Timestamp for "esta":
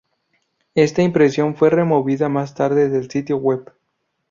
0.73-1.03